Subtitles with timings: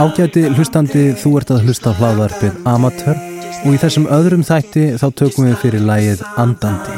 [0.00, 3.18] Ágæti hlustandi, þú ert að hlusta á hlaðvarpið Amatör
[3.60, 6.94] og í þessum öðrum þætti þá tökum við fyrir lægið Andandi.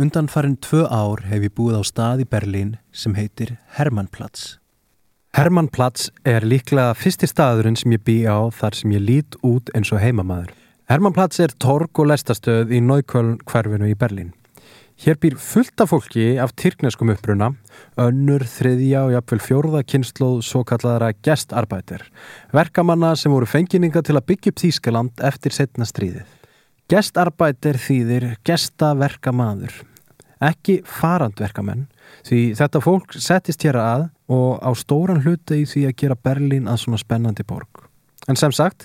[0.00, 4.58] Undan farin tvö ár hef ég búið á stað í Berlín sem heitir Hermannplatz.
[5.36, 9.92] Hermannplatz er líklega fyrsti staðurinn sem ég bý á þar sem ég lít út eins
[9.92, 10.52] og heimamaður.
[10.90, 14.34] Hermannplatz er torg og lestastöð í Neukölln hverfinu í Berlín.
[15.00, 17.54] Hér býr fullt af fólki af tyrkneskum uppruna,
[17.96, 22.02] önnur, þriðja og jafnvel fjórða kynnslóð svo kalladara gestarbætir,
[22.52, 26.26] verkamanna sem voru fengininga til að byggja upp Þýskaland eftir setna stríðið.
[26.92, 29.72] Gestarbætir þýðir gestaverkamaður,
[30.50, 31.86] ekki farandverkamenn,
[32.28, 36.68] því þetta fólk settist hér að og á stóran hluti í því að gera Berlín
[36.68, 37.86] að svona spennandi borg.
[38.28, 38.84] En sem sagt,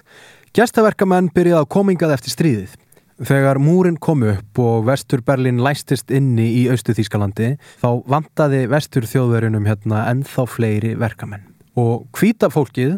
[0.56, 2.80] gestaverkamenn byrjaði á komingað eftir stríðið.
[3.16, 9.08] Þegar múrin kom upp og vestur Berlin læstist inni í austu Þýskalandi þá vantaði vestur
[9.08, 11.46] þjóðverjunum hérna ennþá fleiri verkamenn.
[11.80, 12.98] Og hvita fólkið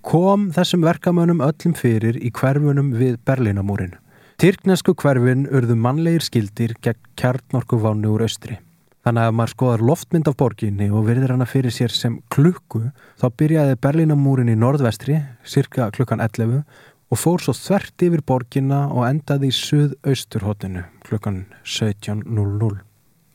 [0.00, 3.92] kom þessum verkamönnum öllum fyrir í hverfunum við Berlinamúrin.
[4.40, 8.56] Tyrknesku hverfin urðu mannlegir skildir gegn kjarnorkuvánu úr austri.
[9.04, 12.86] Þannig að maður skoðar loftmynd af borginni og verður hana fyrir sér sem klukku
[13.20, 16.62] þá byrjaði Berlinamúrin í norðvestri, cirka klukkan 11
[17.08, 22.82] og fór svo þvert yfir borginna og endaði í suð-austurhóttinu klukkan 17.00.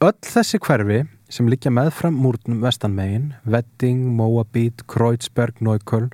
[0.03, 6.11] Öll þessi hverfi sem líkja meðfram múrnum vestanmegin, Wedding, Moabit, Kreuzberg, Neukölln,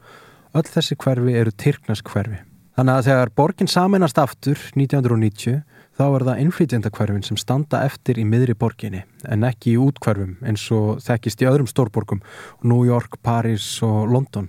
[0.56, 2.40] öll þessi hverfi eru Tyrknask hverfi.
[2.80, 5.58] Þannig að þegar borgin saminast aftur 1990
[6.00, 10.64] þá er það innflytjandakverfin sem standa eftir í miðri borginni en ekki í útkverfum eins
[10.72, 12.24] og þekkist í öðrum stórborgum,
[12.64, 14.48] New York, Paris og London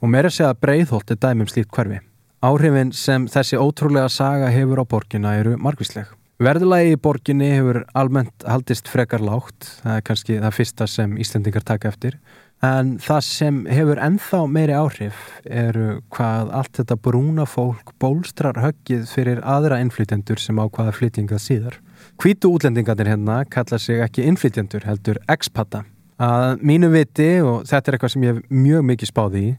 [0.00, 2.02] og meira segja breyðholt er dæmum slíkt hverfi.
[2.40, 6.08] Áhrifin sem þessi ótrúlega saga hefur á borginna eru margvísleg.
[6.40, 11.66] Verðulagi í borginni hefur almennt haldist frekar lágt, það er kannski það fyrsta sem Íslandingar
[11.68, 12.16] taka eftir,
[12.64, 19.04] en það sem hefur enþá meiri áhrif eru hvað allt þetta brúna fólk bólstrar höggið
[19.12, 21.78] fyrir aðra innflytjendur sem ákvaða flytjingað síðar.
[22.24, 25.84] Hvítu útlendingarnir hérna kalla sig ekki innflytjendur heldur expata.
[26.20, 29.54] Að mínu viti, og þetta er eitthvað sem ég hef mjög mikið spáði í,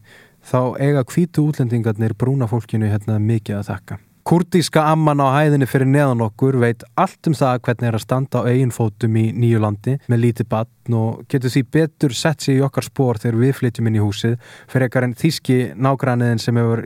[0.46, 4.00] þá eiga hvítu útlendingarnir brúna fólkinu hérna mikið að þakka.
[4.22, 8.44] Kurtíska amman á hæðinni fyrir neðan okkur veit allt um það hvernig er að standa
[8.46, 12.60] á eigin fótum í nýju landi með lítið batn og getur því betur sett sér
[12.60, 14.36] í okkar spór þegar við flytjum inn í húsið
[14.70, 16.84] fyrir ekkar en þíski nágræniðin sem hefur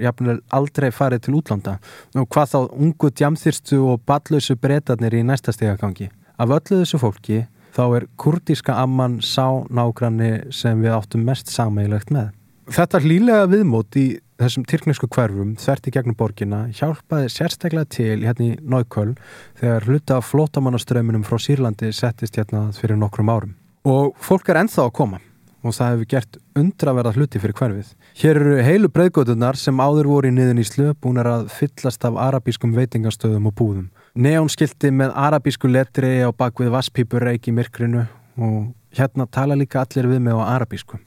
[0.55, 1.75] aldrei farið til útlanda
[2.15, 2.57] og hvað þá
[2.87, 6.07] ungu djamþyrstu og ballausu breytarnir í næsta stegagangi.
[6.39, 7.43] Af öllu þessu fólki
[7.75, 12.31] þá er kurtíska amman sá nágræni sem við áttum mest sameigilegt með.
[12.65, 14.05] Þetta hlýlega viðmót í
[14.41, 19.11] þessum tyrknesku hverfum þvert í gegnum borgina hjálpaði sérstaklega til hérna í Nájköl
[19.59, 23.53] þegar hluta flótamannaströminum frá Sýrlandi settist hérna fyrir nokkrum árum.
[23.85, 25.21] Og fólk er enþá að koma
[25.65, 27.93] og það hefur gert undraverða hluti fyrir hverfið.
[28.17, 32.17] Hér eru heilu breyðgötunar sem áður voru í niðun í slöp búin að fyllast af
[32.17, 33.89] arabískum veitingastöðum og búðum.
[34.17, 38.07] Neónskildi með arabísku letri á bakvið vasspípur reiki myrkrinu
[38.41, 38.61] og
[38.97, 40.97] hérna tala líka allir við með á arabísku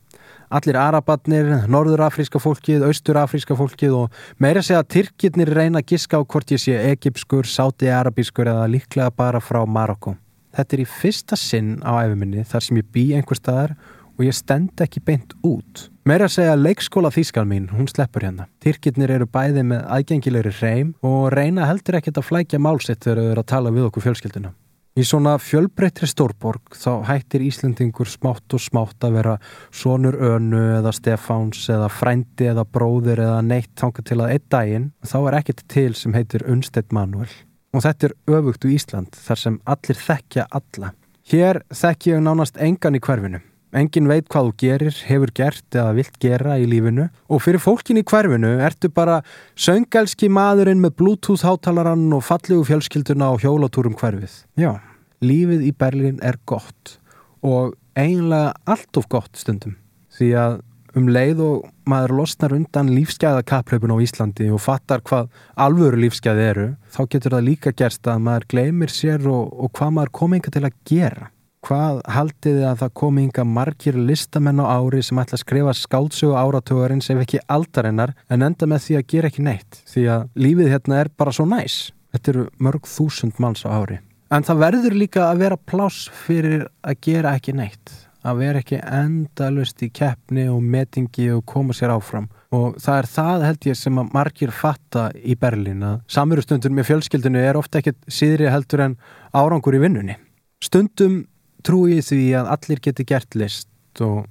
[0.48, 6.22] allir arabatnir, norðurafríska fólkið, austurafríska fólkið og meira segja að Tyrkirnir reyna að giska á
[6.22, 10.16] hvort ég sé egipskur, sáti-arabískur eða líklega bara frá Marokko.
[10.56, 13.76] Þetta er í fyrsta sinn á æfuminni þar sem ég bý einhver staðar
[14.18, 15.88] og ég stend ekki beint út.
[16.08, 18.48] Meira að segja að leikskóla þýskal mín, hún sleppur hérna.
[18.64, 23.30] Tyrkirnir eru bæði með aðgengilegri reym og reyna heldur ekkert að flækja málsitt þegar þau
[23.34, 24.54] eru að tala við okkur fjölskylduna.
[24.98, 29.34] Í svona fjölbreytri stórborg þá hættir Íslandingur smátt og smátt að vera
[29.70, 34.88] sonur önu eða Stefáns eða frændi eða bróðir eða neitt þanga til að einn daginn
[35.06, 37.30] þá er ekkert til sem heitir Unstedt Manuel.
[37.76, 40.90] Og þetta er öfugt úr Ísland þar sem allir þekkja alla.
[41.30, 43.44] Hér þekki ég nánast engan í hverfinu.
[43.78, 48.00] Engin veit hvað þú gerir, hefur gert eða vilt gera í lífinu og fyrir fólkin
[48.00, 49.20] í hverfinu ertu bara
[49.54, 54.40] söngalski maðurinn með bluetooth hátalarann og fallegu fjölskylduna á hjólatúrum hverfið.
[54.56, 54.80] Já,
[55.24, 56.98] lífið í Berlín er gott
[57.44, 59.76] og eiginlega allt of gott stundum
[60.18, 60.58] því að
[60.98, 65.28] um leið og maður losnar undan lífsgæðakaplaupin á Íslandi og fattar hvað
[65.60, 69.92] alvöru lífsgæði eru þá getur það líka gerst að maður gleymir sér og, og hvað
[69.98, 71.28] maður kominga til að gera
[71.66, 75.74] Hvað haldið þið að það komi ynga margir listamenn á ári sem ætla að skrifa
[75.74, 80.28] skáldsögu áratögarins ef ekki aldarinnar en enda með því að gera ekki neitt því að
[80.38, 81.90] lífið hérna er bara svo næs.
[82.14, 83.98] Þetta eru mörg þúsund manns á ári.
[84.28, 87.94] En það verður líka að vera pláss fyrir að gera ekki neitt.
[88.28, 93.08] að vera ekki endalust í keppni og metingi og koma sér áfram og það er
[93.12, 97.78] það held ég sem að margir fatta í Berlín að samverustundur með fjölskyldinu er ofta
[97.80, 98.96] ekkit síðri heldur en
[99.36, 100.18] árangur í vinnunni.
[100.64, 101.20] Stundum
[101.64, 104.26] trúi því að allir geti gert list og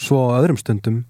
[0.00, 1.02] svo á öðrum stundum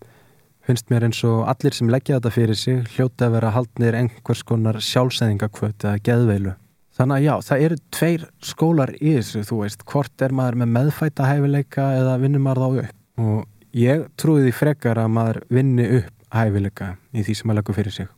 [0.66, 4.44] finnst mér eins og allir sem leggja þetta fyrir sig hljóta að vera haldnir einhvers
[4.46, 6.54] konar sjálfsæðingakvöt eða geðveilu.
[7.00, 10.72] Þannig að já, það eru tveir skólar í þessu, þú veist, hvort er maður með
[10.74, 15.86] meðfæta hæfileika eða vinnur maður þá upp og ég trúi því frekar að maður vinni
[16.00, 18.10] upp hæfileika í því sem maður leggur fyrir sig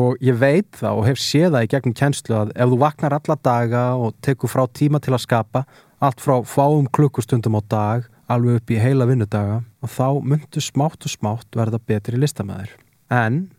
[0.00, 3.16] og ég veit það og hef séð það í gegnum kjenslu að ef þú vaknar
[3.16, 5.64] alla daga og tekur frá tíma til að skapa
[6.00, 11.04] allt frá fáum klukkustundum á dag alveg upp í heila vinnudaga og þá myndu smátt
[11.04, 12.72] og smátt verða betri listamæður.
[13.10, 13.50] En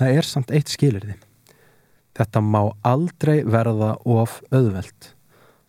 [0.00, 1.14] það er samt eitt skilirði.
[2.18, 5.12] Þetta má aldrei verða of auðvelt.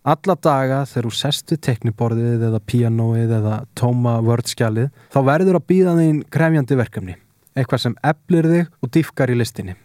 [0.09, 5.93] Alla daga þegar þú sestu tekniborðið eða pianoið eða tóma vördskjalið þá verður að býða
[5.99, 7.15] þín krefjandi verkefni.
[7.53, 9.75] Eitthvað sem eflir þig og diffkar í listinni.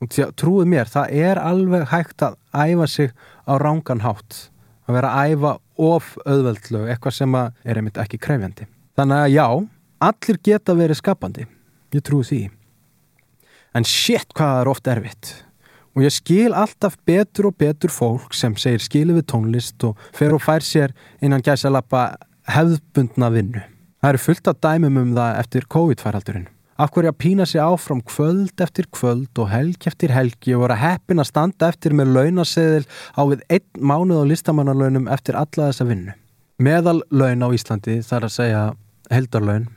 [0.00, 3.12] Og trúið mér, það er alveg hægt að æfa sig
[3.44, 4.48] á rángan hátt.
[4.84, 8.68] Að vera að æfa of auðveldlu, eitthvað sem er einmitt ekki krefjandi.
[8.98, 9.46] Þannig að já,
[10.08, 11.46] allir geta verið skapandi.
[11.94, 12.42] Ég trúi því.
[13.74, 15.32] En shit hvað er oft erfitt.
[15.94, 20.34] Og ég skil alltaf betur og betur fólk sem segir skilu við tónlist og fer
[20.34, 22.16] og fær sér innan gæsa lappa
[22.50, 23.62] hefðbundna vinnu.
[24.02, 26.50] Það eru fullt af dæmum um það eftir COVID-færaldurinn.
[26.74, 30.80] Af hverju að pína sig áfram kvöld eftir kvöld og helg eftir helgi og vera
[30.80, 35.86] heppin að standa eftir með launaseðil á við einn mánuð á listamannalaunum eftir alla þessa
[35.86, 36.18] vinnu.
[36.58, 38.62] Meðal laun á Íslandi, þar að segja
[39.14, 39.68] heldarlaun,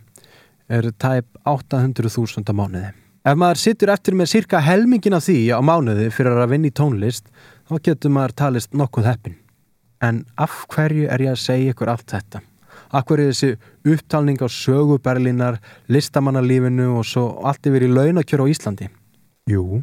[0.69, 2.89] eru tæp 800.000 mánuði.
[3.27, 6.75] Ef maður sittur eftir með cirka helmingin af því á mánuði fyrir að vinna í
[6.79, 7.25] tónlist,
[7.67, 9.33] þá getur maður talist nokkuð heppin.
[9.99, 12.39] En af hverju er ég að segja ykkur allt þetta?
[12.95, 13.49] Af hverju þessi
[13.91, 15.59] upptalning á söguberlinar,
[15.91, 18.87] listamannalífinu og svo allt yfir í launakjör á Íslandi?
[19.51, 19.81] Jú,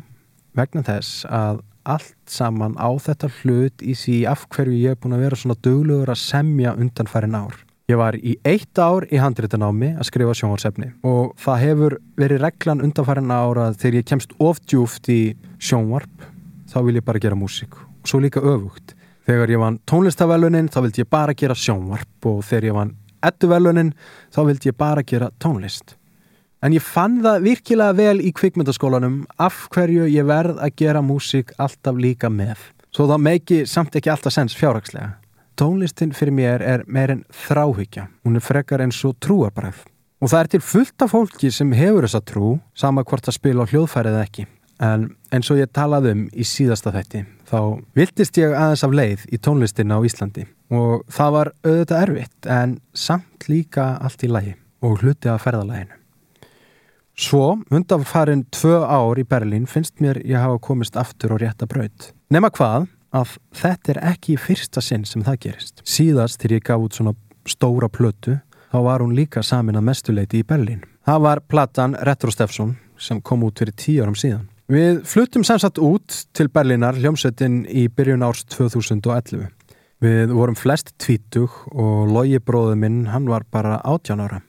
[0.56, 5.18] vegna þess að allt saman á þetta hlut í því af hverju ég er búin
[5.18, 7.60] að vera svona dögluður að semja undanfærin ár.
[7.84, 12.80] Ég var í eitt ár í handréttanámi að skrifa sjónvarsefni og það hefur verið reglan
[12.86, 15.18] undanfærin ára þegar ég kemst ofdjúft í
[15.60, 16.22] sjónvarp
[16.72, 18.94] þá vil ég bara gera músík og svo líka öfugt.
[19.28, 22.94] Þegar ég vann tónlistavelunin þá vildi ég bara gera sjónvarp og þegar ég vann
[23.28, 23.90] ettuvelunin
[24.32, 25.98] þá vildi ég bara gera tónlist.
[26.64, 31.52] En ég fann það virkilega vel í kvikmyndaskólanum af hverju ég verð að gera músík
[31.60, 32.56] alltaf líka með.
[32.96, 35.18] Svo það meiki samt ekki alltaf sens fjárhagslega.
[35.54, 38.08] Tónlistin fyrir mér er meirinn þráhyggja.
[38.26, 39.84] Hún er frekar eins og trúarbræð.
[40.18, 43.62] Og það er til fullt af fólki sem hefur þessa trú, sama hvort að spila
[43.62, 44.46] á hljóðfærið ekki.
[44.82, 47.58] En eins og ég talaði um í síðasta þætti, þá
[47.94, 50.48] viltist ég aðeins af leið í tónlistina á Íslandi.
[50.74, 56.00] Og það var auðvitað erfitt, en samt líka allt í lagi og hluti af ferðalæginu.
[57.14, 61.68] Svo, undan farin tvö ár í Berlín finnst mér ég hafa komist aftur og rétta
[61.70, 62.10] braut.
[62.34, 65.84] Nefna hvað, að þetta er ekki í fyrsta sinn sem það gerist.
[65.86, 67.14] Síðast þegar ég gaf út svona
[67.48, 68.38] stóra plötu
[68.72, 70.82] þá var hún líka samin að mestuleiti í Berlín.
[71.06, 74.48] Það var platan Retro Steffsson sem kom út fyrir tíu árum síðan.
[74.70, 79.50] Við fluttum samsagt út til Berlínar hljómsettin í byrjun árs 2011.
[80.04, 84.40] Við vorum flest tvítug og logi bróðu minn hann var bara 18 ára.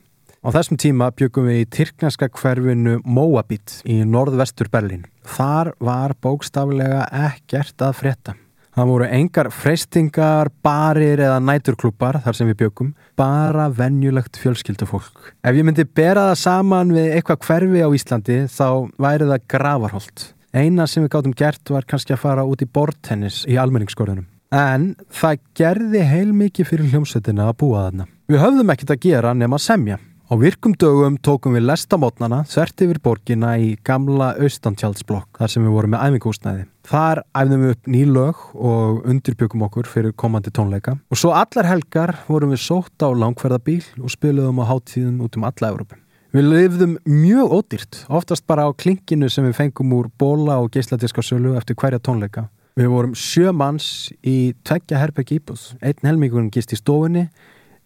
[0.45, 5.05] Á þessum tíma byggum við í Tyrknarska hverfinu Moabit í norðvestur Berlín.
[5.25, 8.35] Þar var bókstaflega ekkert að frétta.
[8.75, 15.29] Það voru engar freystingar, barir eða næturklubbar þar sem við bjökum, bara vennjulegt fjölskyldufólk.
[15.47, 18.67] Ef ég myndi bera það saman við eitthvað hverfi á Íslandi þá
[18.99, 20.25] væri það gravarholt.
[20.51, 24.27] Eina sem við gáttum gert var kannski að fara út í bortennis í almenningsskorðunum.
[24.51, 28.09] En það gerði heilmikið fyrir hljómsveitina að búa þarna.
[28.27, 30.01] Við höfðum ekkert að gera nema semja.
[30.25, 35.75] Á virkum dögum tókum við lestamotnana þvert yfir borgina í gamla austantjálsblokk þar sem við
[35.75, 36.63] vorum með æfingúsnæði.
[36.89, 42.15] Þar æfðum við upp nýlög og undirbyggum okkur fyrir komandi tónleika og svo allar helgar
[42.25, 46.01] vorum við sótt á langferðabíl og spiliðum á háttíðum út um alla Európa.
[46.33, 51.21] Við lifðum mjög ódýrt, oftast bara á klinkinu sem við fengum úr bóla og geisladiska
[51.21, 52.49] sölu eftir hverja tónleika.
[52.75, 55.75] Við vorum sjö manns í tveggja herpeg íbúð.
[55.85, 57.29] Einn helmingurinn gist í stofunni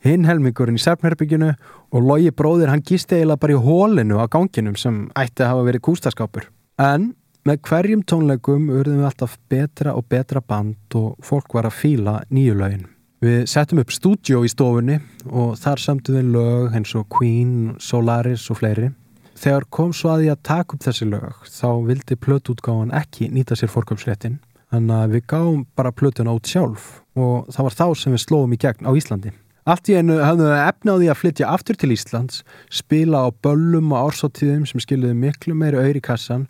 [0.05, 1.53] hinn helmingurinn í Serpnherbygginu
[1.95, 5.65] og logi bróðir hann gísti eiginlega bara í hólinu á ganginum sem ætti að hafa
[5.67, 6.47] verið kústaskapur.
[6.79, 7.13] En
[7.47, 12.15] með hverjum tónleikum urðum við alltaf betra og betra band og fólk var að fíla
[12.29, 12.87] nýju lögin.
[13.19, 18.45] Við settum upp stúdjó í stofunni og þar sömdu við lög eins og Queen, Solaris
[18.51, 18.93] og fleiri.
[19.39, 23.55] Þegar kom svo að ég að taka upp þessi lög þá vildi plötútgáðan ekki nýta
[23.59, 24.39] sér fórköpsréttin
[24.69, 28.55] þannig að við gáum bara plötuna út sjálf og það var þá sem við slóum
[28.55, 29.31] í gegn á Íslandi.
[29.69, 32.41] Allt í einu hafðu þau efnaði að flytja aftur til Íslands,
[32.73, 36.47] spila á böllum og ársáttíðum sem skiljuði miklu meiri auðri kassan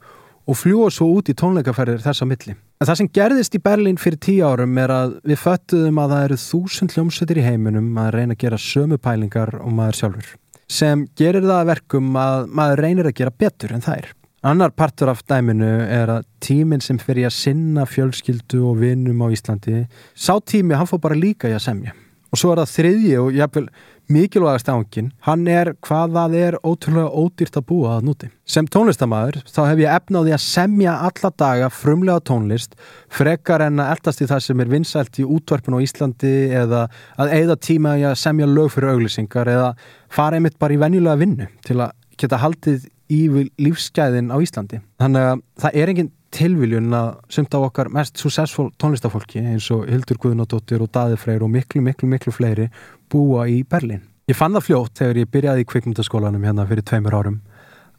[0.48, 2.56] og fljúa svo út í tónleikaferðir þess að milli.
[2.80, 6.26] En það sem gerðist í Berlín fyrir tíu árum er að við föttuðum að það
[6.30, 10.34] eru þúsund hljómsveitir í heiminum að reyna að gera sömu pælingar og maður sjálfur.
[10.72, 14.12] Sem gerir það verkum að maður reynir að gera betur en það er.
[14.48, 19.28] Annar partur af dæminu er að tíminn sem fyrir að sinna fjölskyldu og vinnum á
[19.28, 22.00] Íslandi, sá tími hann fór bara líka í að semja.
[22.30, 23.70] Og svo er það þriðji og jáfnvel
[24.10, 28.30] mikilvægast ángin, hann er hvað það er ótrúlega ódýrt að búa að núti.
[28.50, 32.74] Sem tónlistamæður þá hef ég efnaði að semja alla daga frumlega tónlist,
[33.14, 36.84] frekar en að eldast í það sem er vinsælt í útvarpun á Íslandi eða
[37.22, 39.74] að eigða tíma að semja lög fyrir auglýsingar eða
[40.10, 43.22] fara einmitt bara í venjulega vinnu til að geta haldið í
[43.62, 44.82] lífsgæðin á Íslandi.
[45.02, 49.88] Þannig að það er engin tilviljun að sumt á okkar mest successful tónlistafólki eins og
[49.90, 52.70] Hildur Guðnardóttir og Daði Freyr og miklu, miklu, miklu fleiri
[53.12, 54.04] búa í Berlin.
[54.30, 57.40] Ég fann það fljótt þegar ég byrjaði í kvikmyndaskólanum hérna fyrir tveimur árum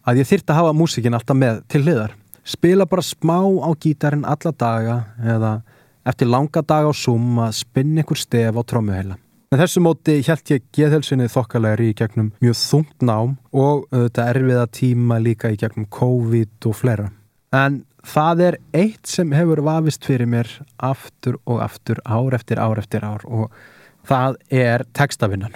[0.06, 2.14] að ég þyrta að hafa músikin alltaf með til hliðar.
[2.46, 5.56] Spila bara smá á gítarin alla daga eða
[6.08, 9.18] eftir langa daga á Zoom að spinna ykkur stef á trómuheila.
[9.50, 14.66] En þessu móti held ég geðhelsinni þokkalegri í gegnum mjög þungt nám og þetta erfiða
[14.70, 17.08] tíma líka í gegnum COVID og fleira.
[17.50, 22.80] En það er eitt sem hefur vafist fyrir mér aftur og aftur, ár eftir ár
[22.80, 23.50] eftir ár og
[24.09, 25.54] það er textavinnan.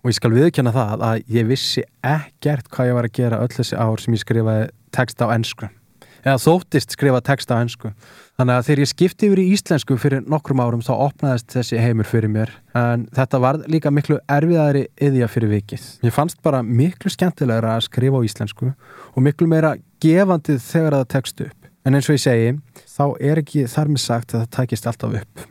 [0.00, 3.52] Og ég skal viðkjöna það að ég vissi ekkert hvað ég var að gera öll
[3.52, 5.68] þessi ár sem ég skrifaði text á ennsku.
[6.20, 7.92] Eða þóttist skrifa text á ennsku.
[8.36, 12.08] Þannig að þegar ég skipti yfir í íslensku fyrir nokkrum árum þá opnaðist þessi heimur
[12.08, 15.86] fyrir mér en þetta var líka miklu erfiðari yðja fyrir vikið.
[16.04, 21.10] Ég fannst bara miklu skemmtilegra að skrifa á íslensku og miklu meira gefandið þegar það
[21.16, 21.56] tekst upp.
[21.84, 22.52] En eins og ég segi,
[22.84, 25.46] þá er ekki þar með sagt að það takist alltaf upp.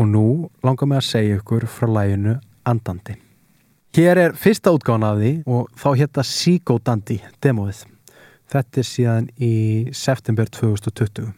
[0.00, 0.26] Og nú
[0.64, 2.36] langar mig að segja ykkur frá læginu
[2.68, 3.16] Andandi.
[3.92, 7.91] Hér er fyrsta því og þá hétta Psychodandi demóið.
[8.52, 9.54] Þetta er síðan í
[9.96, 11.30] september 2020.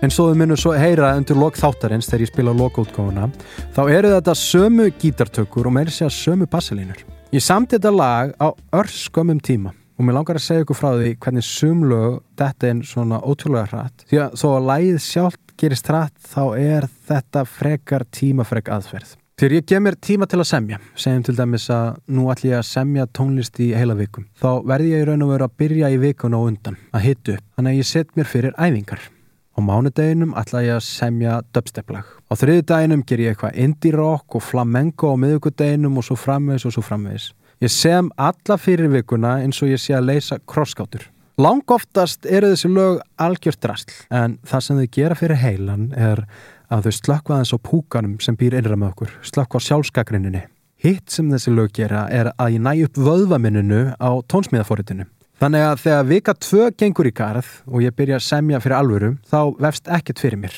[0.00, 3.26] En svo þau munum svo heyra undir lok þáttarins þegar ég spila lokótgáfuna
[3.74, 7.02] þá eru þetta sömu gítartökur og meiri segja sömu bassalínur.
[7.34, 11.12] Ég samt þetta lag á örskömmum tíma og mér langar að segja ykkur frá því
[11.20, 16.30] hvernig sumlög þetta er svona ótrúlega hratt því að þó að lagið sjálf gerist hratt
[16.32, 19.16] þá er þetta frekar tímafrek aðferð.
[19.40, 22.58] Þegar ég gef mér tíma til að semja, segjum til dæmis að nú ætlum ég
[22.58, 25.88] að semja tónlist í heila vikum, þá verði ég í raun og veru að byrja
[25.94, 29.06] í vikun og undan, að hitu upp, þannig að ég set mér fyrir æfingar.
[29.56, 32.12] Á mánudeginum ætla ég að semja dubsteplag.
[32.28, 36.68] Á þriði daginum ger ég eitthvað indie rock og flamenco á miðugudeginum og svo framvegs
[36.68, 37.32] og svo framvegs.
[37.60, 41.02] Ég sem alla fyrir vikuna eins og ég sé að leysa krosskátur.
[41.36, 46.22] Lang oftast eru þessi lög algjört drastl en það sem þau gera fyrir heilan er
[46.72, 50.42] að þau slökkva þess á púkanum sem býr innra með okkur, slökkva á sjálfskakrinninni.
[50.80, 55.10] Hitt sem þessi lög gera er að ég næ upp vöðvaminninu á tónsmíðaforritinu.
[55.44, 59.14] Þannig að þegar vika tvö gengur í garð og ég byrja að semja fyrir alvöru
[59.28, 60.56] þá vefst ekkert fyrir mér.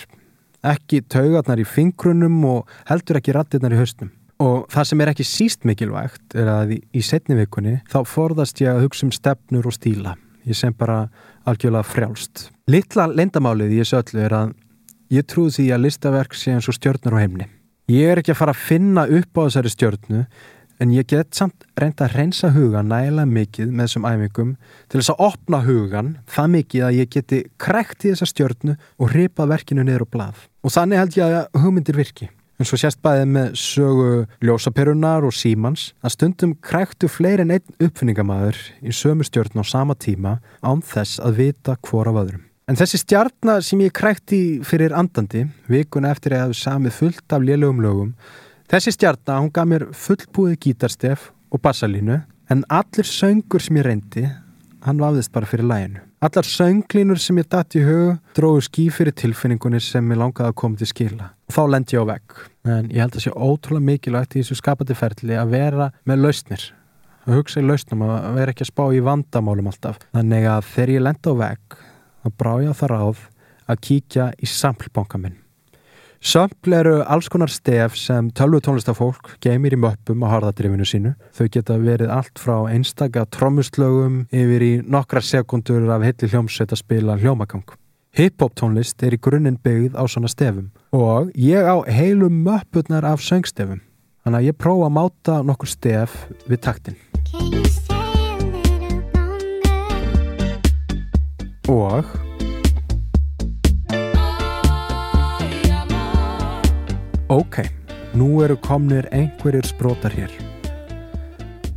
[0.63, 4.15] Ekki taugarnar í fingrunum og heldur ekki rattirnar í höstum.
[4.43, 8.63] Og það sem er ekki síst mikilvægt er að í, í setni vikunni þá forðast
[8.63, 10.17] ég að hugsa um stefnur og stíla.
[10.49, 11.05] Ég sem bara
[11.47, 12.49] algjörlega frjálst.
[12.71, 14.57] Littla lendamálið í þessu öllu er að
[15.15, 17.47] ég trúi því að listaverk sé eins og stjórnur á heimni.
[17.93, 20.25] Ég er ekki að fara að finna upp á þessari stjórnu
[20.83, 24.53] en ég get samt reynda að reynsa hugan nægilega mikið með þessum æfingum
[24.91, 29.13] til þess að opna hugan það mikið að ég geti krekt í þessa stjórnu og
[29.15, 32.31] ripa verkinu niður á blað og þannig held ég að hugmyndir virki
[32.63, 34.11] en svo sérst bæðið með sögu
[34.45, 39.99] ljósaperunar og símans að stundum krektu fleiri en einn uppfinningamæður í sömu stjórn á sama
[39.99, 42.47] tíma án þess að vita hvora af öðrum.
[42.71, 47.43] En þessi stjarnar sem ég krekti fyrir andandi vikun eftir að hafa samið fullt af
[47.43, 48.15] lélögum lögum
[48.73, 54.23] Þessi stjarnar, hún gaf mér fullbúið gítarstef og bassalínu en allir söngur sem ég reyndi,
[54.87, 56.01] hann vafðist bara fyrir læginu.
[56.23, 60.61] Allar sönglínur sem ég datt í hug dróðu ský fyrir tilfinningunni sem ég langaði að
[60.61, 61.33] koma til skila.
[61.51, 62.37] Og þá lendi ég á vegg.
[62.63, 66.69] En ég held að sé ótrúlega mikilvægt í þessu skapandi ferli að vera með lausnir.
[67.27, 69.99] Að hugsa í lausnum, að vera ekki að spá í vandamálum alltaf.
[70.15, 71.79] Þannig að þegar ég lendi á vegg,
[72.23, 73.29] þá brá ég á það ráð
[73.67, 75.42] að kíkja í samlbonga minn.
[76.23, 81.11] Sömpl eru alls konar stef sem tölvu tónlistafólk geymir í möppum á harðadrifinu sínu.
[81.35, 86.83] Þau geta verið allt frá einstaka trommuslögum yfir í nokkra sekundur af heitli hljómsveit að
[86.85, 87.67] spila hljómagang.
[88.15, 93.19] Hip-hop tónlist er í grunninn byggð á svona stefum og ég á heilu möppurnar af
[93.27, 93.83] söngstefum.
[94.23, 96.15] Þannig að ég prófa að máta nokkur stef
[96.47, 97.01] við taktin.
[101.67, 102.07] Og
[107.33, 107.63] Ok,
[108.13, 110.33] nú eru komnir einhverjir sprótar hér.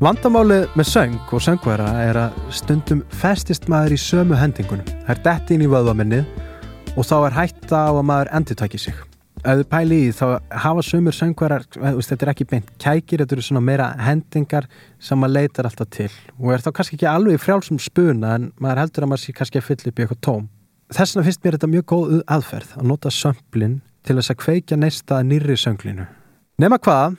[0.04, 4.90] Vandamálið með söng og söngværa er að stundum festist maður í sömu hendingunum.
[5.06, 8.84] Það er dett inn í vöðvaminnið og þá er hætta á að maður endur takki
[8.84, 9.00] sig.
[9.46, 10.26] Ef þið pæli í þá
[10.66, 14.68] hafa sömur söngværar, þetta er ekki beint kækir, þetta eru svona meira hendingar
[15.00, 18.84] sem maður leitar alltaf til og er þá kannski ekki alveg frjálsum spuna en maður
[18.84, 20.48] heldur að maður sé kannski að fylla upp í eitthvað tóm.
[20.92, 24.78] Þess vegna finnst mér þetta mjög góð aðferð að nota sömplinn til þess að kveikja
[24.80, 26.06] neista nýri sönglinu.
[26.62, 27.18] Nefna hvað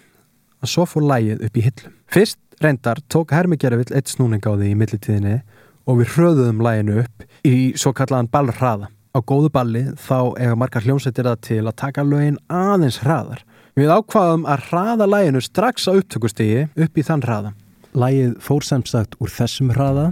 [0.62, 1.94] að svo fór lægið upp í hillum.
[2.06, 5.40] Fyrst reyndar tók Hermi Gervill eitt snúning á því í millitíðinni
[5.86, 8.88] og við hröðuðum læginu upp í svo kallaðan ballhraða.
[9.16, 13.44] Á góðu balli þá eiga margar hljómsættir það til að taka lögin aðeins hraðar.
[13.76, 17.54] Við ákvaðum að hraða læginu strax á upptökustígi upp í þann hraða.
[17.96, 20.10] Lægið fór semst úr þessum hraða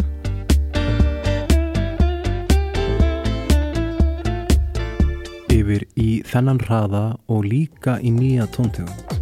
[5.64, 9.14] yfir í þennan hraða og líka í nýja tóntegund.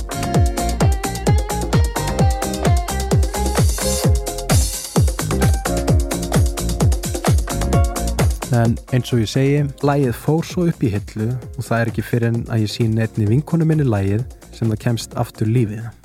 [8.53, 12.05] En eins og ég segi, lægið fór svo upp í hillu og það er ekki
[12.05, 16.02] fyrir en að ég sín einni vinkonu minni lægið sem það kemst aftur lífið.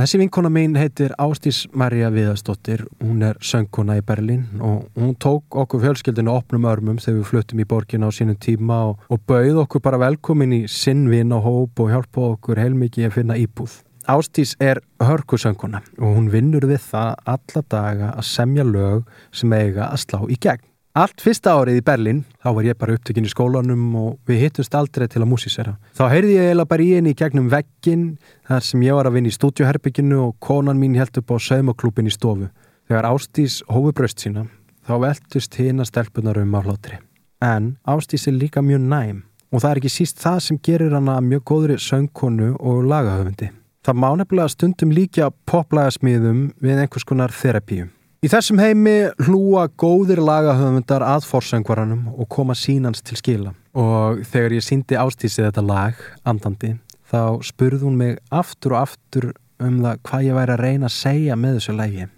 [0.00, 5.58] Þessi vinkona mín heitir Ástís Marja Viðarsdóttir, hún er söngkona í Berlín og hún tók
[5.60, 9.60] okkur fjölskyldinu opnum örmum þegar við fluttum í borgin á sínum tíma og, og bauð
[9.66, 13.76] okkur bara velkomin í sinnvinn og hóp og hjálpa okkur heilmikið að finna íbúð.
[14.08, 19.04] Ástís er hörkusöngkona og hún vinnur við það alla daga að semja lög
[19.36, 20.69] sem eiga að slá í gegn.
[20.90, 24.72] Allt fyrsta árið í Berlin, þá var ég bara upptökinn í skólanum og við hittumst
[24.74, 25.76] aldrei til að músísera.
[25.94, 28.06] Þá heyrði ég eiginlega bara í henni í gegnum veggin
[28.48, 32.10] þar sem ég var að vinna í stúdioherbygginu og konan mín held upp á saumaklúpin
[32.10, 32.48] í stofu.
[32.90, 34.48] Þegar Ástís hófi bröst sína,
[34.82, 36.98] þá veltust hinn að stelpunar um á hlátri.
[37.38, 39.22] En Ástís er líka mjög næm
[39.54, 43.52] og það er ekki síst það sem gerir hana mjög góðri söngkonu og lagahöfundi.
[43.86, 47.94] Það má nefnilega stundum líka poplagasmíðum við einhvers konar þerapíum.
[48.20, 48.92] Í þessum heimi
[49.24, 55.46] hlúa góðir lagahöfundar að forsöngvaranum og koma sínans til skila og þegar ég síndi ástísið
[55.46, 56.74] þetta lag, andandi,
[57.08, 59.30] þá spurði hún mig aftur og aftur
[59.64, 62.10] um það hvað ég væri að reyna að segja með þessu lagi.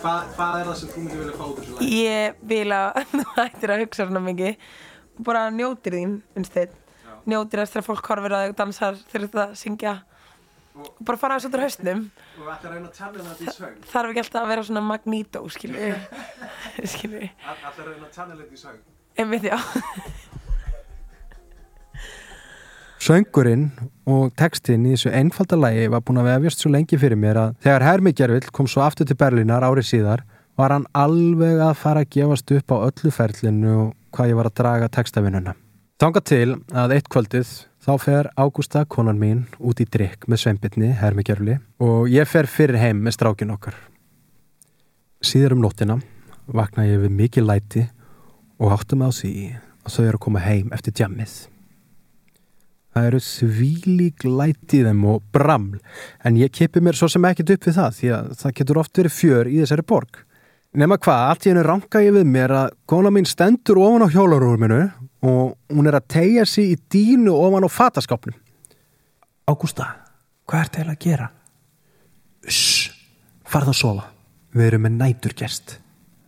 [0.00, 2.02] Hva, hvað er það sem þú myndi vilja fá þessu lagi?
[2.08, 4.68] Ég vil að þú ættir að hugsa svona mikið
[5.14, 6.78] og bara njótir þín, finnst þið.
[7.30, 9.98] Njótir þess þegar fólk horfir að þig og dansar þegar þetta syngja
[11.04, 12.02] bara fara út úr hausnum.
[12.40, 13.76] Og að reyna að tannina þetta í söng.
[13.90, 15.90] þarf ekki alltaf að vera svona magnító skilju
[16.80, 18.82] að reyna að tannina þetta í söng.
[19.18, 19.58] Einmitt já.
[23.00, 23.70] Söngurinn
[24.12, 27.86] og textinn í þessu einfaldalagi var búin að vefjast svo lengi fyrir mér að þegar
[27.86, 30.26] Hermi Gervill kom svo aftur til Berlínar árið síðar
[30.60, 34.50] var hann alveg að fara að gefast upp á öllu ferlinu og hvað ég var
[34.50, 35.56] að draga textavinnuna.
[36.00, 40.92] Þanga til að eitt kvöldið þá fer Ágústa, konan mín, út í drikk með sveinbitni,
[41.00, 43.76] Hermi Gervli og ég fer fyrir heim með strákin okkar.
[45.24, 46.00] Síður um nóttina
[46.50, 47.86] vakna ég við mikið læti
[48.60, 49.34] og áttum á því
[49.86, 51.34] að þau eru að koma heim eftir djammið.
[52.90, 55.78] Það eru svílík lætið þeim og braml
[56.26, 59.00] en ég kipi mér svo sem ekkert upp við það því að það getur oft
[59.00, 60.24] verið fjör í þessari borg.
[60.70, 64.08] Nefna hvað, allt í hennu ranka ég við mér að kona mín stendur ofan á
[64.10, 64.82] hjólarúminu
[65.26, 68.36] og hún er að tegja sig í dínu ofan á fataskápnum.
[69.50, 69.88] Ágústa,
[70.48, 71.28] hvað ert það að gera?
[72.48, 72.90] Uss,
[73.44, 74.06] farð að sofa.
[74.50, 75.76] Við erum með næturgest,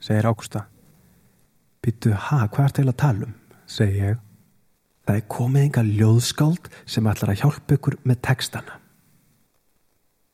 [0.02, 0.66] segir Ágústa.
[1.82, 3.38] Býtu, ha, hvað ert það að tala um?
[3.72, 4.20] segir ég.
[5.02, 8.76] Það er komið enga ljóðskáld sem ætlar að hjálpa ykkur með textana.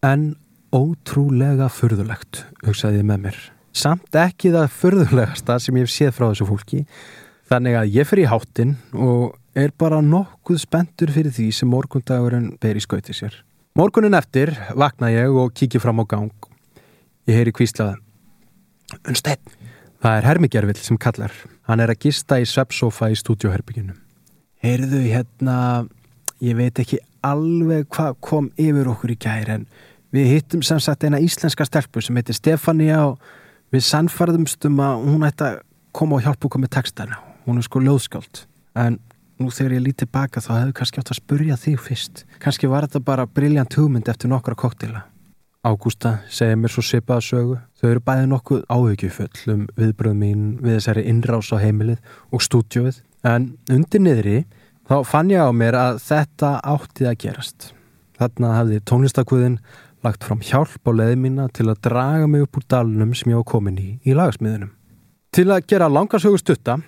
[0.05, 0.35] En
[0.75, 3.39] ótrúlega furðulegt, hugsaði ég með mér.
[3.73, 6.83] Samt ekki það furðulegasta sem ég hef séð frá þessu fólki.
[7.49, 12.51] Þannig að ég fer í háttin og er bara nokkuð spendur fyrir því sem morgundagurinn
[12.61, 13.33] ber í skauti sér.
[13.79, 16.33] Morgunin eftir vakna ég og kíkja fram á gang.
[17.29, 17.97] Ég heyri kvíslaða.
[19.07, 19.55] Unnstedt.
[20.03, 21.33] Það er Hermigervill sem kallar.
[21.69, 23.97] Hann er að gista í sveppsofa í stúdjóherbygginu.
[24.63, 25.87] Heyrðu hérna,
[26.43, 29.69] ég veit ekki alveg hvað kom yfir okkur í gæri en
[30.15, 33.23] við hittum sem sagt eina íslenska stelpu sem heitir Stefania og
[33.75, 35.63] við sannfarðumstum að hún ætti að
[35.97, 37.28] koma og hjálpa okkur með textana.
[37.49, 38.43] Hún er sko ljóðskáld.
[38.77, 38.99] En
[39.41, 42.25] nú þegar ég lítið baka þá hefðu kannski átt að spurja þig fyrst.
[42.43, 45.07] Kannski var þetta bara briljant hugmynd eftir nokkra koktila.
[45.65, 47.57] Ágústa segir mér svo svipaða sögu.
[47.81, 53.01] Þau eru bæði nokkuð áhugjufull um viðbröð mín við þessari innrás á heimilið og stúdjóið.
[53.25, 54.37] En undir niðri
[54.85, 57.71] þá fann ég á mér að þetta áttið að gerast.
[58.21, 59.59] Þarna hafði tónlistakvöðin
[60.05, 63.41] lagt fram hjálp á leði mína til að draga mig upp úr dalunum sem ég
[63.41, 64.71] var komin í í lagasmiðunum.
[65.33, 66.79] Til að gera langarsögu stutta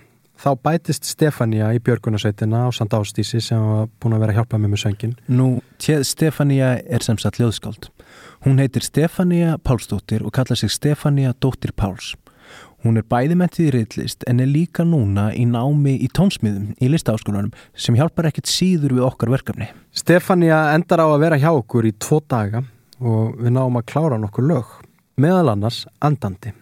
[0.40, 4.60] þá bætist Stefania í Björgunarsveitina á Sand Ástísi sem var búin að vera að hjálpa
[4.60, 5.14] með söngin.
[5.28, 5.48] Nú,
[5.78, 7.90] Stefania er sem sagt ljóðskáld.
[8.46, 12.14] Hún heitir Stefania Pálsdóttir og kallar sig Stefania Dóttir Páls.
[12.80, 16.88] Hún er bæði mentið í reyðlist en er líka núna í námi í tónsmiðum í
[16.88, 19.68] listaháskólanum sem hjálpar ekkert síður við okkar verkefni.
[19.92, 22.64] Stefania endar á að vera hjá okkur í tvo daga
[22.96, 24.72] og við náum að klára nokkur lög,
[25.20, 26.56] meðal annars andandi.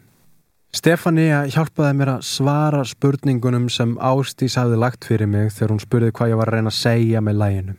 [0.69, 6.13] Stefania hjálpaði mér að svara spurningunum sem Ástís hafði lagt fyrir mig þegar hún spurði
[6.19, 7.77] hvað ég var að reyna að segja með læginu.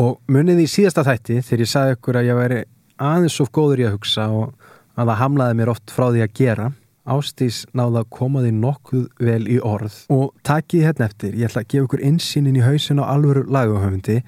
[0.00, 2.62] Og munið í síðasta þætti þegar ég sagði ykkur að ég væri
[3.10, 6.34] aðeins of góður í að hugsa og að það hamlaði mér oft frá því að
[6.40, 6.72] gera.
[7.10, 11.64] Ástís náða að koma því nokkuð vel í orð og takkið hérna eftir, ég ætla
[11.64, 14.22] að gefa ykkur insýnin í hausin á alvöru laguhöfundi.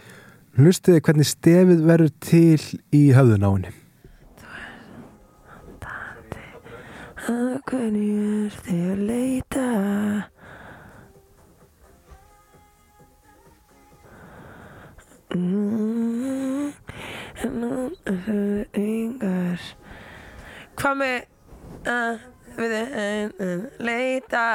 [0.58, 2.60] Hlustiði hvernig stefið verður til
[2.92, 3.78] í höfðun á henni.
[7.22, 9.66] Að hvernig er þið að leita?
[15.36, 16.72] Mm,
[20.80, 21.14] Hvað með
[21.92, 22.24] að
[22.58, 24.46] við erum leita?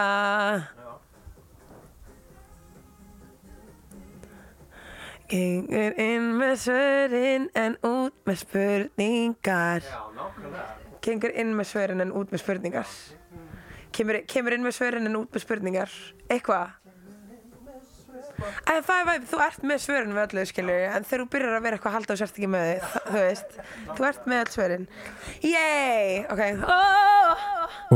[5.32, 9.88] Gengur inn með svörin en út með spurningar
[11.08, 12.98] Gengur inn með svörin en út með spurningar.
[13.96, 15.94] Kemur, kemur inn með svörin en út með spurningar.
[16.28, 16.76] Eitthvað?
[18.38, 21.64] Æ, það er þú ert með svörin við öllu, skilur en þegar þú byrjar að
[21.66, 23.56] vera eitthvað að halda og sért ekki með þið, þú veist,
[23.88, 24.86] þú ert með öll svörin.
[25.48, 26.44] Yey, ok,
[26.76, 27.48] oh!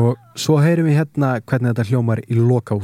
[0.02, 2.80] Og svo heyrim við hérna hvernig þetta hljómar í loka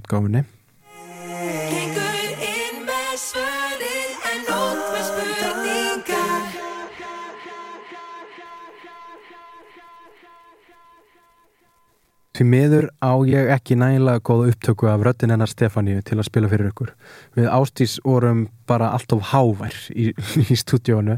[12.38, 16.50] Því miður á ég ekki nægilega góða upptöku af röddin hennar Stefáníu til að spila
[16.52, 16.92] fyrir ykkur.
[17.34, 21.16] Við Ástís vorum bara alltof hávær í, í stúdíónu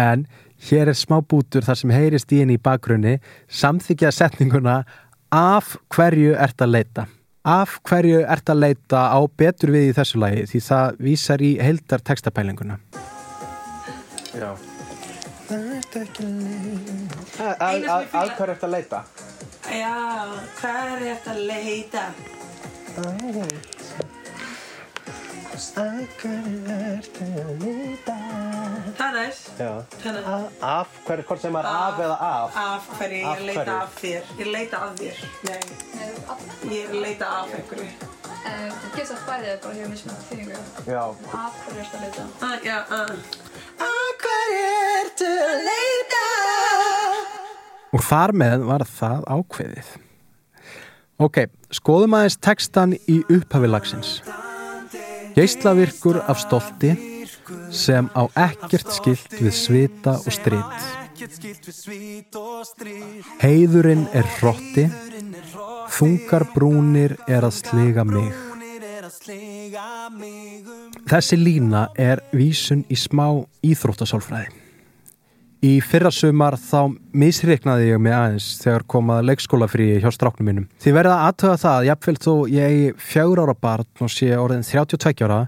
[0.00, 0.22] en
[0.64, 3.18] hér er smá bútur þar sem heyrist í henni í bakgrunni
[3.52, 4.78] samþykja setninguna
[5.28, 7.06] af hverju ert að leita.
[7.44, 11.52] Af hverju ert að leita á betur við í þessu lagi því það vísar í
[11.60, 12.80] heildar textapælinguna.
[14.32, 14.56] Já.
[17.60, 19.04] Að hverju ert að leita?
[19.72, 19.96] Já,
[20.58, 22.02] hvað er þetta að leita?
[28.94, 29.48] Það er næst.
[29.58, 29.70] Já.
[30.24, 32.56] Að Af hverju, hvort sem er af eða af?
[32.64, 33.76] af hverju ég er að leita hverju?
[33.80, 34.22] af þér.
[34.34, 35.16] Ég er að leita af þér.
[35.48, 35.60] Nei,
[36.74, 37.90] ég er að leita af einhverju.
[38.44, 40.56] Þú getur sagt bæðið bara hjá mismunandi þýðingu.
[40.92, 41.02] Já.
[41.40, 42.22] Af hverju ertu að leita?
[42.40, 43.10] Ah, já, ah.
[43.88, 44.66] Af hverju
[45.00, 46.24] ertu að leita?
[47.94, 49.90] Og þar með var það ákveðið.
[51.22, 54.16] Ok, skoðum aðeins textan í upphafi lagsins.
[55.34, 56.94] Geislavirkur af stolti
[57.74, 60.74] sem á ekkert skilt við svita og strit.
[63.42, 64.88] Heiðurinn er hrotti,
[65.94, 68.34] þungar brúnir er að sliga mig.
[71.06, 73.28] Þessi lína er vísun í smá
[73.62, 74.63] íþróttasálfræði.
[75.64, 80.66] Í fyrra sumar þá misreiknaði ég mig aðeins þegar komað leikskólafríi hjá stráknum mínum.
[80.82, 84.66] Því verða aðtöða það að jafnvel þó ég eigi fjögur ára barn og sé orðin
[84.66, 85.38] 32 ára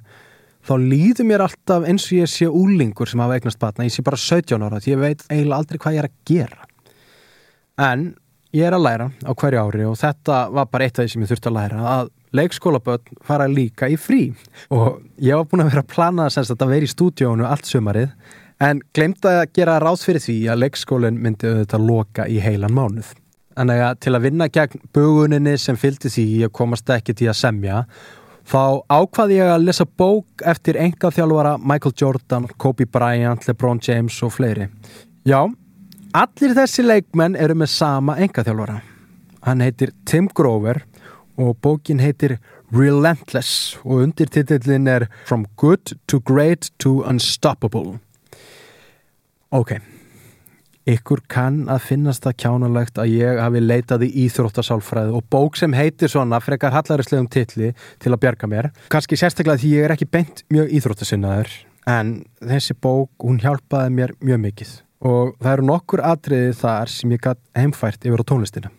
[0.67, 3.85] þá líður mér alltaf eins og ég sé úlingur sem hafa eignast barna.
[3.85, 6.71] Ég sé bara 17 ára því ég veit eiginlega aldrei hvað ég er að gera.
[7.91, 8.09] En
[8.57, 11.27] ég er að læra á hverju ári og þetta var bara eitt af því sem
[11.27, 14.23] ég þurfti að læra að leikskólaböld fara líka í frí
[14.73, 18.11] og ég var búin að vera að plana þess að vera í stúdíónu allt sumarið
[18.63, 23.13] en glemta að gera ráð fyrir því að leikskólinn myndi auðvitað loka í heilan mánuð.
[23.57, 27.39] Þannig að til að vinna gegn buguninni sem fylgdi því að komast ekki til að
[27.41, 27.83] semja
[28.47, 34.19] þá ákvaði ég að lesa bók eftir enga þjálfara Michael Jordan, Kobe Bryant, LeBron James
[34.23, 34.69] og fleiri.
[35.27, 35.41] Já,
[36.15, 38.81] allir þessi leikmenn eru með sama enga þjálfara.
[39.47, 40.83] Hann heitir Tim Grover
[41.37, 42.39] og bókin heitir
[42.75, 48.01] Relentless og undirtitillin er From Good to Great to Unstoppable.
[49.55, 49.77] Ok,
[50.91, 55.77] ykkur kann að finnast það kjánalegt að ég hafi leitað í íþróttasálfræði og bók sem
[55.77, 57.71] heitir svona frekar hallarislegum titli
[58.03, 58.69] til að bjarga mér.
[58.91, 61.55] Kanski sérstaklega því ég er ekki beint mjög íþróttasinnaður
[61.95, 64.75] en þessi bók hún hjálpaði mér mjög mikið
[65.07, 68.73] og það eru nokkur atriði þar sem ég gætt heimfært yfir á tónlistina.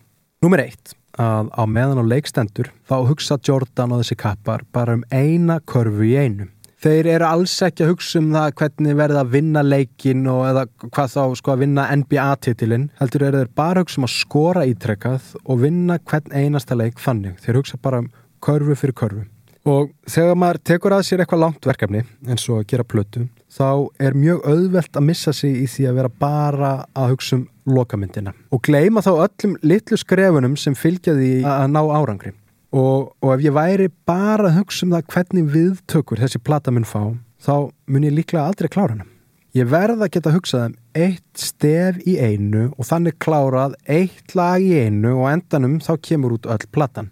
[0.43, 5.07] Númer eitt, að á meðan á leikstendur þá hugsa Jordan og þessi kappar bara um
[5.15, 6.51] eina körfu í einu.
[6.83, 10.65] Þeir eru alls ekki að hugsa um það hvernig verða að vinna leikin og eða
[10.83, 14.67] hvað þá sko að vinna NBA-titilinn heldur eru þeir bara að hugsa um að skora
[14.69, 18.11] ítrekkað og vinna hvern einasta leik þannig, þeir hugsa bara um
[18.45, 19.25] körfu fyrir körfu.
[19.67, 23.89] Og þegar maður tekur að sér eitthvað langt verkefni eins og að gera plötu þá
[23.99, 28.31] er mjög auðvelt að missa sig í því að vera bara að hugsa um lokamyndina.
[28.53, 32.35] Og gleima þá öllum litlu skrefunum sem fylgja því að ná árangri
[32.75, 36.87] og, og ef ég væri bara að hugsa um það hvernig viðtökur þessi plata mun
[36.87, 37.01] fá
[37.43, 39.07] þá mun ég líklega aldrei klára hana.
[39.55, 44.61] Ég verð að geta hugsað um eitt stef í einu og þannig klárað eitt lag
[44.61, 47.11] í einu og endanum þá kemur út öll platan.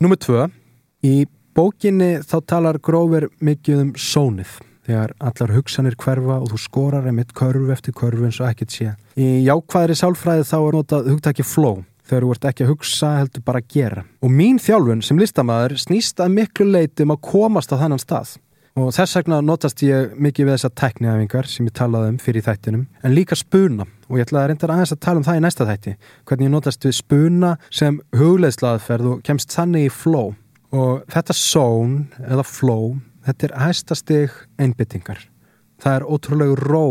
[0.00, 0.46] Númer tvö.
[1.04, 7.08] Í bókinni þá talar Gróver mikið um sónið þegar allar hugsanir hverfa og þú skorar
[7.08, 8.94] einmitt körfu eftir körfu eins og ekkert sé.
[9.16, 13.44] Í jákvæðri sálfræði þá er notað hugtaki flow þegar þú ert ekki að hugsa heldur
[13.46, 14.04] bara að gera.
[14.24, 18.36] Og mín þjálfun sem listamæður snýst að miklu leiti um að komast á þannan stað.
[18.74, 22.86] Og þess vegna notast ég mikið við þessar tekniæfingar sem ég talaði um fyrir þættinum,
[23.06, 23.86] en líka spuna.
[24.10, 25.94] Og ég ætla að reynda aðeins að tala um það í næsta þætti,
[26.26, 30.34] hvernig ég notast við spuna sem hugleiðslaðferð og kemst þannig í flow.
[30.74, 35.22] Og þetta zone eða flow þetta er hæstastig einbyttingar
[35.84, 36.86] það er ótrúlegu ró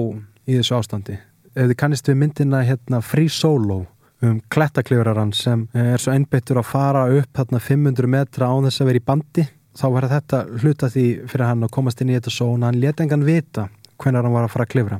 [0.45, 1.17] í þessu ástandi.
[1.53, 3.83] Ef þið kannist við myndina hérna Free Solo
[4.23, 8.89] um klettaklifraran sem er svo einbyttur að fara upp hérna 500 metra á þess að
[8.91, 9.45] vera í bandi.
[9.73, 12.67] Þá var þetta hluta því fyrir hann að komast inn í þetta zone.
[12.67, 14.99] Hann leta engan vita hvernig hann var að fara að klifra.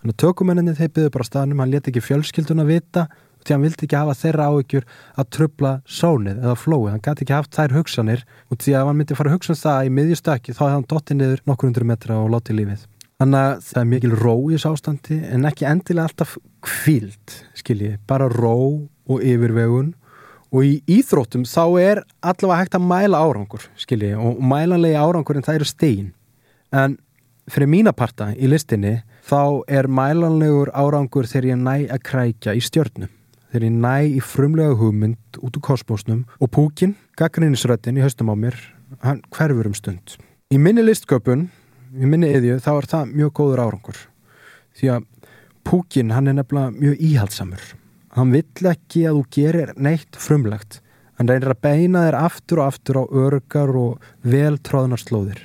[0.00, 1.62] Hann er tökumenninni þeir byggðu bara staðnum.
[1.64, 3.06] Hann leta ekki fjölskyldun að vita
[3.46, 4.86] því hann vildi ekki hafa þeirra áhyggjur
[5.20, 8.26] að trubla sónið eða flóið, hann gæti ekki haft þær hugsanir.
[8.50, 10.90] Og því að hann myndi fara að hugsa um það í miðjustökki þá hefði hann
[10.90, 12.86] dottið niður nokkur hundur metra og látið lífið.
[13.16, 16.34] Þannig að það er mikil ró í þessu ástandi en ekki endilega alltaf
[16.66, 18.58] kvild, skiljið, bara ró
[19.08, 19.94] og yfirvegun.
[20.52, 25.48] Og í íþróttum þá er allavega hægt að mæla árangur, skiljið, og mælanlegi árangur en
[25.48, 26.12] það eru stein.
[26.76, 26.98] En
[27.48, 32.62] fyrir mína parta í listinni þá er mælanlegur árangur þegar ég næ að krækja í
[32.62, 33.10] stjörnum.
[33.48, 36.26] Þegar ég næ í frumlega hugmynd út úr kosmósnum.
[36.36, 38.60] Og púkin, gaggrinnisröttin í haustum á mér,
[39.00, 40.18] hann hverfur um stund.
[40.52, 41.48] Í minni listköpun,
[41.94, 44.00] í minni eðju, þá er það mjög góður árangur.
[44.76, 45.06] Því að
[45.66, 47.66] púkin, hann er nefnilega mjög íhaldsamur.
[48.16, 50.80] Hann vill ekki að þú gerir neitt frumlegt.
[51.16, 55.40] Hann reynir að beina þér aftur og aftur á örgar og veltróðnar slóðir.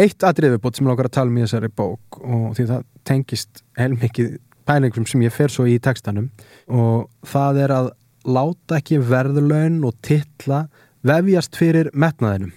[0.00, 3.62] Eitt atriðubot sem ég lókar að tala um í þessari bók og því það tengist
[3.78, 4.32] heilmikið
[4.66, 6.30] pælingum sem ég fer svo í textanum
[6.72, 7.90] og það er að
[8.24, 10.64] láta ekki verðlaun og titla
[11.04, 12.52] vefjast fyrir metnaðinum.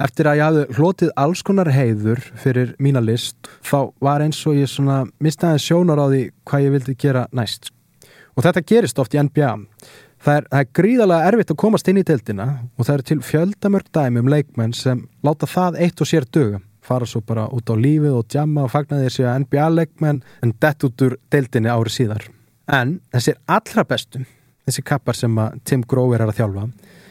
[0.00, 4.56] Eftir að ég hafði hlotið alls konar heiður fyrir mína list þá var eins og
[4.56, 7.68] ég svona mistaði sjónar á því hvað ég vildi gera næst.
[8.32, 9.50] Og þetta gerist oft í NBA.
[10.20, 13.20] Það er, það er gríðalega erfitt að komast inn í teltina og það er til
[13.24, 17.70] fjöldamörk dæmi um leikmenn sem láta það eitt og sér dögum fara svo bara út
[17.70, 21.96] á lífið og djama og fagna þessi að NBA-leikmenn en dett út úr deildinni árið
[21.96, 22.24] síðar.
[22.70, 24.24] En þessir allra bestu,
[24.66, 25.36] þessi kappar sem
[25.68, 26.66] Tim Grover er að þjálfa,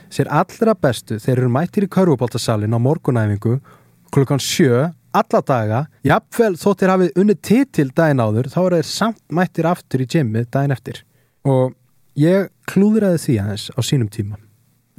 [0.09, 3.59] þessir allra bestu, þeir eru mættir í körfubóltasalinn á morgunæfingu
[4.13, 9.23] klukkan sjö, alla daga, jafnvel þóttir hafið unnið titil daginn áður, þá eru þeir samt
[9.29, 11.03] mættir aftur í gymmið daginn eftir.
[11.45, 11.73] Og
[12.19, 14.41] ég klúðraði því aðeins á sínum tíma.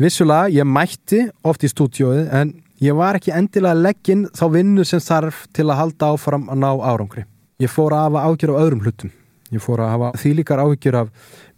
[0.01, 5.03] Vissulega, ég mætti oft í stúdjóið en Ég var ekki endilega legginn þá vinnu sem
[5.05, 7.27] þarf til að halda áfram að ná árangri.
[7.61, 9.11] Ég fór að hafa ágjör á öðrum hlutum.
[9.53, 11.11] Ég fór að hafa þýlikar ágjör af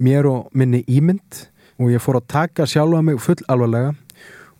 [0.02, 1.44] mér og minni ímynd
[1.80, 3.92] og ég fór að taka sjálfa mig full alvarlega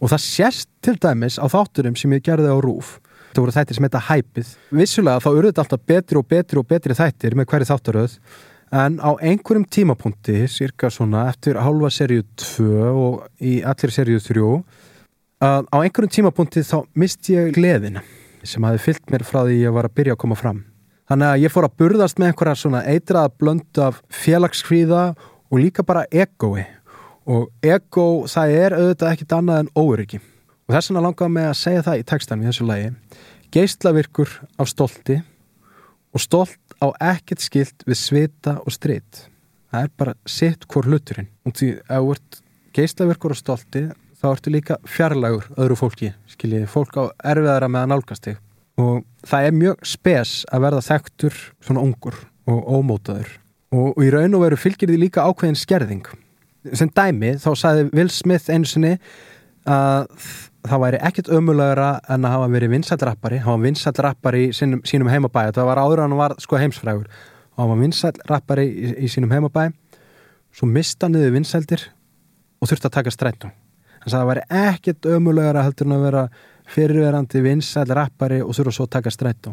[0.03, 2.97] og það sést til dæmis á þátturum sem ég gerði á rúf.
[3.33, 4.49] Það voru þættir sem heita hæpið.
[4.77, 8.17] Vissulega þá eru þetta alltaf betri og betri og betri þættir með hverju þáttaröð
[8.73, 14.45] en á einhverjum tímapunkti, cirka svona eftir halva serju 2 og í allir serju 3
[15.43, 18.05] að á einhverjum tímapunkti þá misti ég gleðina
[18.43, 20.63] sem hafi fyllt mér frá því ég var að byrja að koma fram.
[21.11, 25.03] Þannig að ég fór að burðast með einhverja svona eitraða blöndu af félagskvíða
[25.53, 26.65] og líka bara egoi
[27.27, 30.23] og ego það er auðvitað ekkit annað en óryggi
[30.73, 32.93] og þess vegna langaði mig að segja það í textan í þessu lagi.
[33.53, 34.31] Geistlavirkur
[34.63, 35.19] af stolti
[36.13, 39.27] og stolt á ekkert skilt við svita og strit.
[39.73, 41.29] Það er bara sitt hvort hluturinn.
[41.45, 42.41] Og því að þú ert
[42.77, 43.85] geistlavirkur af stolti
[44.23, 47.05] þá ertu líka fjarlagur öðru fólki, skiljið, fólk á
[47.35, 48.41] erfiðara með að nálgast þig.
[48.81, 53.29] Og það er mjög spes að verða þekktur svona ungur og ómótaður.
[53.73, 56.09] Og, og í raun og veru fylgir því líka ákveðin skerðing
[56.73, 58.97] sem dæmi þá sagði Will Smith einu sinni
[59.69, 60.09] að
[60.67, 65.11] það væri ekkert ömulegra en að hafa verið vinsællrappari hann var vinsællrappari í sínum, sínum
[65.11, 65.49] heimabæ.
[65.55, 67.09] Það var áður hann var sko heimsfrægur.
[67.55, 69.71] Og hann var vinsællrappari í, í sínum heimabæ.
[70.55, 71.89] Svo mista niður vinsældir
[72.63, 73.53] og þurfti að taka strættum
[74.03, 76.23] Hann sagði að það væri ekkert ömulegara heldur en að vera
[76.73, 79.53] fyrirverandi vinsæl rappari og þurfa svo að taka strætó.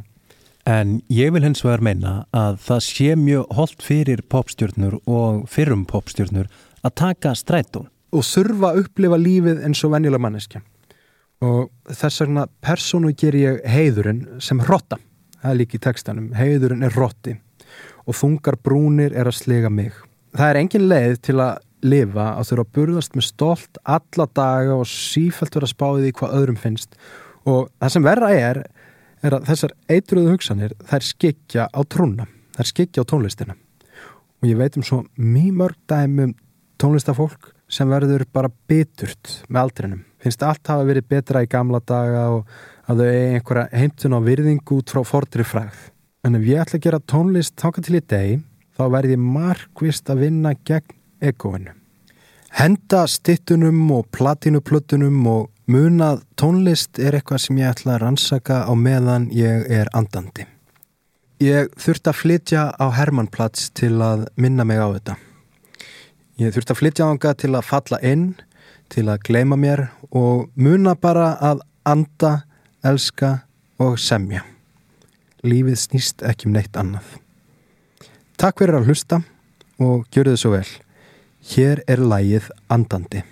[0.69, 5.86] En ég vil hins vegar meina að það sé mjög holdt fyrir popstjörnur og fyrrum
[5.89, 6.50] popstjörnur
[6.86, 7.86] að taka strætó.
[8.15, 10.63] Og þurfa að upplifa lífið eins og venjulega manneskja.
[11.46, 14.98] Og þess vegna persónu ger ég heiðurinn sem rotta.
[15.39, 16.34] Það er líka í textanum.
[16.36, 17.38] Heiðurinn er rotti
[18.10, 19.94] og þungar brúnir er að slega mig.
[20.34, 24.76] Það er engin leið til að lifa að þurfa að burðast með stolt alla daga
[24.80, 26.98] og sífælt vera spáðið í hvað öðrum finnst
[27.48, 28.62] og það sem verra er
[29.24, 34.60] er að þessar eitruðu hugsanir þær skikja á trúna þær skikja á tónlistina og ég
[34.60, 36.36] veit um svo mjög mörg dæmi um
[36.80, 42.26] tónlistafólk sem verður bara biturt með aldrinum finnst allt hafa verið betra í gamla daga
[42.34, 45.89] og að þau eigi einhverja heimtun á virðing út frá fordri fræð
[46.26, 48.39] en ef ég ætla að gera tónlist þáka til í degi
[48.80, 51.76] þá verði ég markvist að vinna gegn egoinu.
[52.56, 58.74] Henda stittunum og platinuplutunum og munað tónlist er eitthvað sem ég ætla að rannsaka á
[58.74, 60.48] meðan ég er andandi.
[61.44, 65.20] Ég þurfti að flytja á Hermannplats til að minna mig á þetta.
[66.39, 68.28] Ég þurfti að flytja á hanga til að falla inn,
[68.88, 72.45] til að gleima mér og muna bara að anda,
[72.80, 73.41] elska
[73.75, 74.45] og semja.
[75.43, 77.10] Lífið snýst ekki um neitt annað.
[78.39, 79.19] Takk fyrir að hlusta
[79.84, 80.69] og gjöru þið svo vel.
[81.52, 83.25] Hér er lægið Andandi.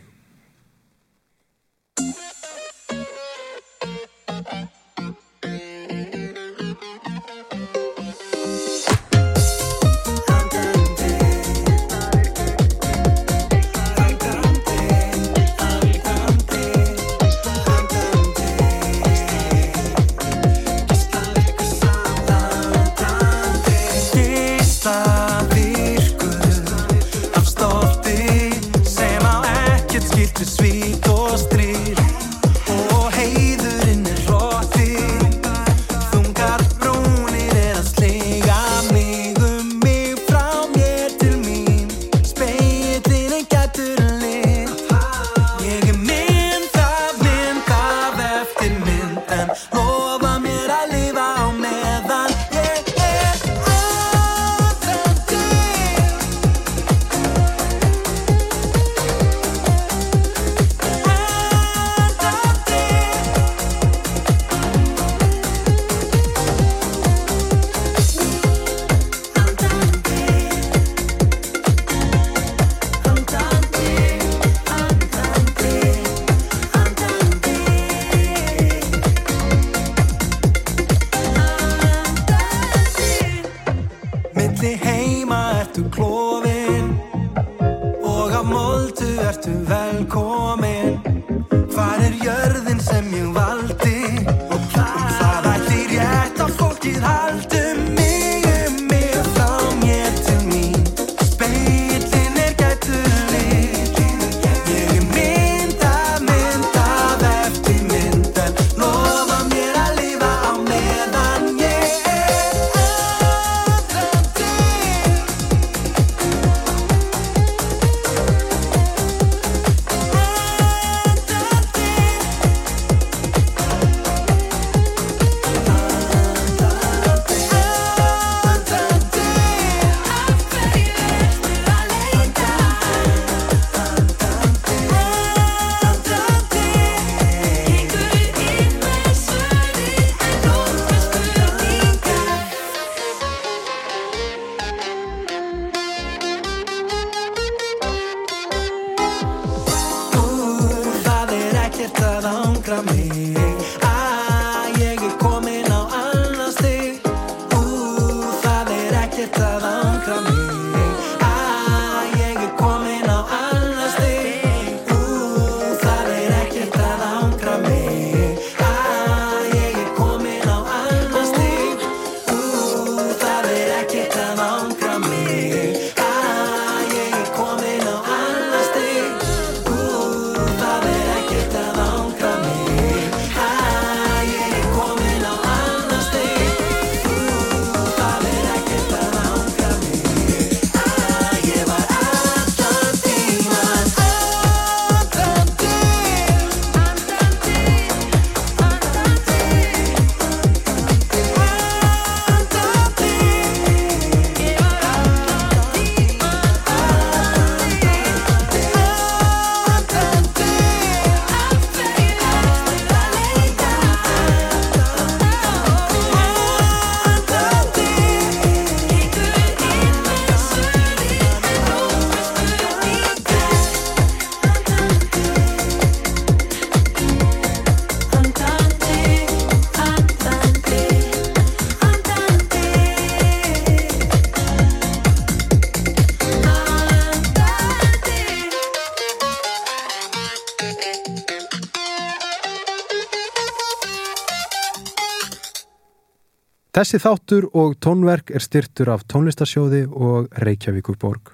[246.77, 251.31] Þessi þáttur og tónverk er styrtur af tónlistasjóði og Reykjavíkur borg.